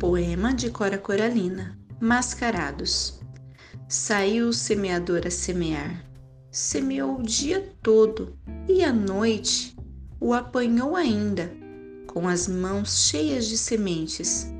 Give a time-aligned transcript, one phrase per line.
[0.00, 3.20] Poema de Cora Coralina Mascarados
[3.86, 6.02] Saiu o semeador a semear,
[6.50, 8.34] semeou o dia todo
[8.66, 9.76] e à noite
[10.18, 11.52] o apanhou ainda,
[12.06, 14.50] com as mãos cheias de sementes.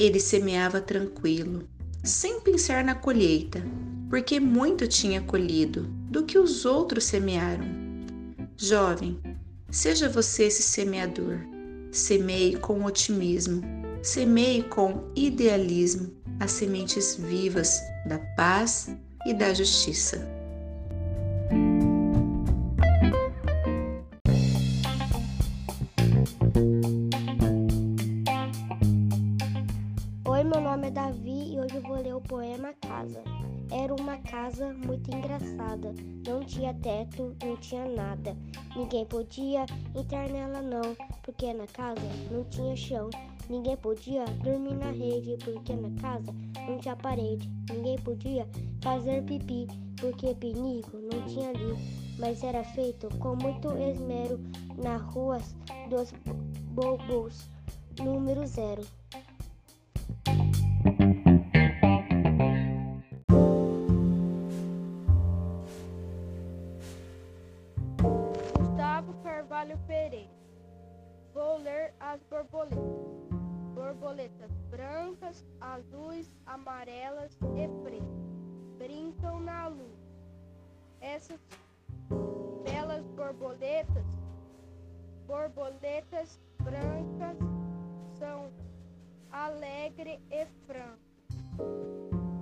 [0.00, 1.68] Ele semeava tranquilo,
[2.02, 3.62] sem pensar na colheita,
[4.10, 7.68] porque muito tinha colhido do que os outros semearam.
[8.56, 9.20] Jovem,
[9.70, 11.38] seja você esse semeador.
[11.92, 13.62] Semeie com otimismo,
[14.02, 18.94] semeie com idealismo as sementes vivas da paz
[19.26, 20.18] e da justiça.
[30.24, 33.22] Oi, meu nome é Davi e hoje eu vou ler o poema Casa.
[33.70, 35.94] Era uma casa muito engraçada,
[36.26, 38.34] não tinha teto, não tinha nada.
[38.74, 43.10] Ninguém podia entrar nela não, porque na casa não tinha chão.
[43.48, 46.34] Ninguém podia dormir na rede, porque na casa
[46.68, 47.48] não tinha parede.
[47.70, 48.46] Ninguém podia
[48.82, 49.66] fazer pipi,
[49.98, 51.74] porque pinico não tinha ali.
[52.18, 54.38] Mas era feito com muito esmero
[54.76, 55.38] na rua
[55.88, 56.12] dos
[56.72, 57.48] Bobos,
[57.98, 58.82] número zero.
[68.58, 70.28] Gustavo Carvalho Pereira.
[71.32, 73.07] Vou ler as borboletas.
[73.78, 78.08] Borboletas brancas, azuis, amarelas e pretas
[78.76, 80.00] brincam na luz.
[81.00, 81.38] Essas
[82.64, 84.04] belas borboletas,
[85.28, 87.38] borboletas brancas,
[88.18, 88.50] são
[89.30, 90.98] alegre e franca.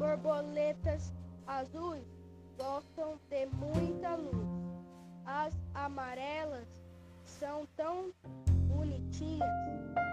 [0.00, 1.14] Borboletas
[1.46, 2.08] azuis
[2.58, 4.48] gostam de muita luz.
[5.24, 6.66] As amarelas
[7.24, 8.12] são tão
[8.66, 10.09] bonitinhas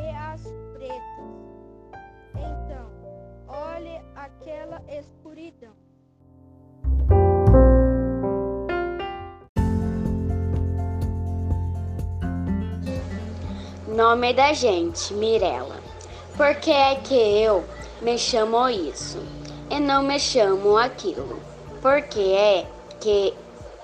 [0.00, 1.30] e as pretas.
[2.34, 2.86] Então,
[3.48, 5.72] olhe aquela escuridão.
[13.86, 15.80] Nome da gente, Mirella.
[16.36, 17.64] Por que é que eu
[18.00, 19.18] me chamo isso
[19.68, 21.38] e não me chamo aquilo?
[21.82, 22.66] Por que é
[22.98, 23.34] que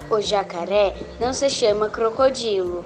[0.08, 2.84] o jacaré não se chama crocodilo?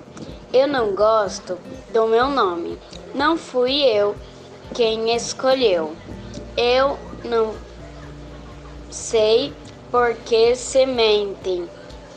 [0.53, 1.56] Eu não gosto
[1.93, 2.77] do meu nome.
[3.15, 4.16] Não fui eu
[4.75, 5.94] quem escolheu.
[6.56, 7.55] Eu não
[8.91, 9.53] sei
[9.93, 11.71] por que se mentem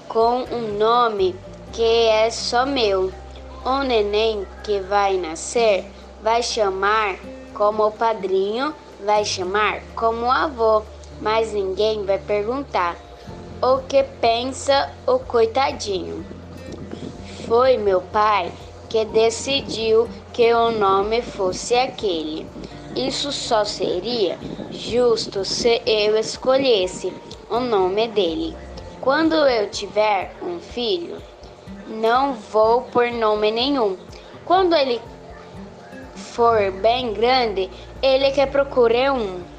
[0.08, 1.36] com um nome
[1.74, 3.12] que é só meu.
[3.64, 5.86] O neném que vai nascer
[6.24, 7.20] vai chamar
[7.54, 8.74] como o padrinho,
[9.06, 10.82] vai chamar como avô,
[11.22, 12.98] mas ninguém vai perguntar
[13.62, 16.43] o que pensa o coitadinho.
[17.48, 18.52] Foi meu pai
[18.90, 22.48] que decidiu que o nome fosse aquele.
[22.96, 24.38] Isso só seria
[24.72, 27.12] justo se eu escolhesse
[27.50, 28.56] o nome dele.
[29.02, 31.22] Quando eu tiver um filho,
[31.88, 33.98] não vou por nome nenhum.
[34.46, 35.02] Quando ele
[36.16, 37.70] for bem grande,
[38.02, 39.53] ele que procure um.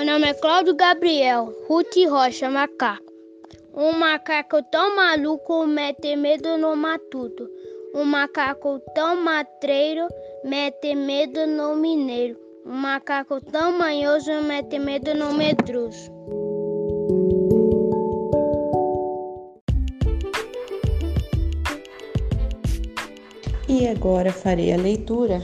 [0.00, 3.12] Meu nome é Cláudio Gabriel, Ruth Rocha, macaco.
[3.74, 7.46] Um macaco tão maluco mete medo no matuto.
[7.94, 10.08] Um macaco tão matreiro
[10.42, 12.38] mete medo no mineiro.
[12.64, 16.10] Um macaco tão manhoso mete medo no medroso.
[23.68, 25.42] E agora farei a leitura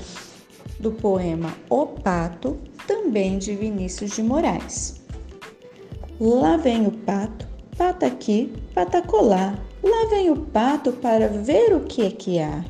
[0.81, 5.01] do poema O Pato, também de Vinícius de Moraes.
[6.21, 9.59] Lá vem o pato, pata aqui, pata colar.
[9.83, 12.65] Lá vem o pato para ver o que é que há.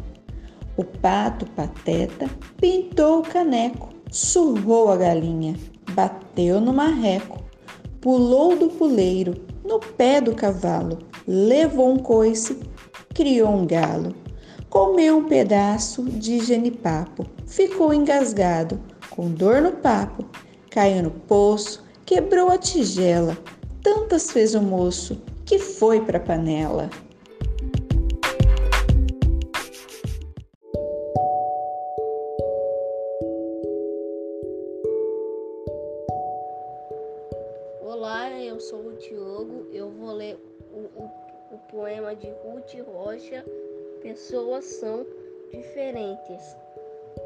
[0.76, 2.28] O pato pateta
[2.60, 5.54] pintou o caneco, surrou a galinha,
[5.92, 7.42] bateu no marreco,
[8.00, 9.34] pulou do puleiro,
[9.64, 12.58] no pé do cavalo, levou um coice,
[13.14, 14.14] criou um galo,
[14.68, 18.78] comeu um pedaço de genipapo, ficou engasgado,
[19.16, 20.26] com dor no papo,
[20.70, 23.34] caiu no poço, quebrou a tigela,
[23.82, 26.90] tantas fez o moço que foi pra panela.
[37.80, 39.66] Olá, eu sou o Diogo.
[39.72, 40.36] Eu vou ler
[40.70, 41.10] o, o,
[41.52, 43.42] o poema de Ruth Rocha.
[44.02, 45.06] Pessoas são
[45.50, 46.54] diferentes.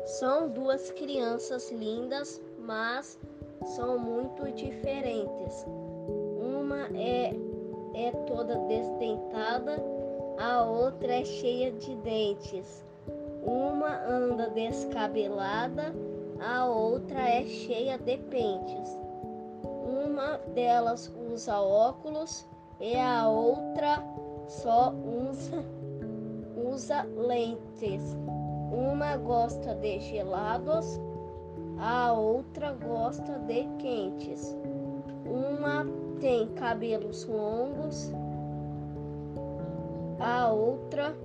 [0.05, 3.19] São duas crianças lindas, mas
[3.65, 5.67] são muito diferentes.
[6.41, 7.35] Uma é,
[7.95, 9.83] é toda desdentada,
[10.39, 12.85] a outra é cheia de dentes.
[13.45, 15.95] Uma anda descabelada,
[16.41, 18.99] a outra é cheia de pentes.
[19.63, 22.47] Uma delas usa óculos
[22.81, 24.03] e a outra
[24.47, 25.65] só usa,
[26.57, 28.17] usa lentes.
[28.71, 31.01] Uma gosta de gelados,
[31.79, 34.57] a outra gosta de quentes.
[35.27, 35.87] Uma
[36.21, 38.13] tem cabelos longos,
[40.19, 41.17] a outra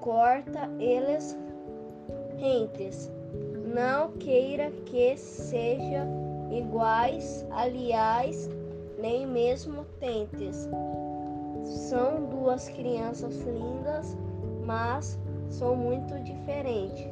[0.00, 1.38] corta eles
[2.38, 3.10] rentes.
[3.74, 6.06] Não queira que seja
[6.50, 8.48] iguais, aliás,
[8.98, 10.68] nem mesmo tentes.
[11.64, 14.16] São duas crianças lindas,
[14.64, 15.18] mas
[15.50, 17.06] são muito diferentes.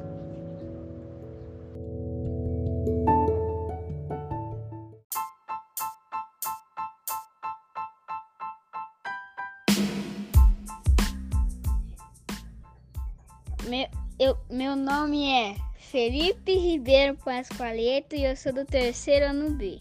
[13.67, 13.87] Meu,
[14.17, 19.79] eu, meu nome é Felipe Ribeiro Pascoaleto e eu sou do terceiro ano B.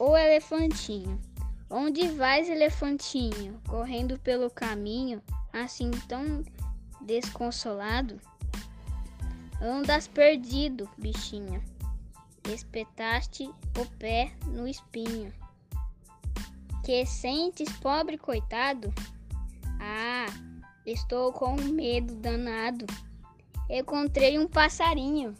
[0.00, 1.20] O elefantinho.
[1.70, 3.60] Onde vais, elefantinho?
[3.68, 5.22] Correndo pelo caminho,
[5.52, 6.42] assim tão
[7.08, 8.20] desconsolado?
[9.62, 11.64] Andas perdido, bichinho.
[12.52, 15.32] Espetaste o pé no espinho.
[16.84, 18.92] Que sentes, pobre coitado?
[19.80, 20.26] Ah,
[20.84, 22.84] estou com medo danado.
[23.70, 25.34] Encontrei um passarinho